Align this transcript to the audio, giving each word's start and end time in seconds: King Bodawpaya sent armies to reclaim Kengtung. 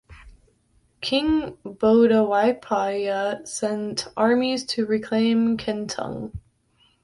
King 1.01 1.57
Bodawpaya 1.63 3.47
sent 3.47 4.07
armies 4.17 4.65
to 4.65 4.87
reclaim 4.87 5.57
Kengtung. 5.57 6.31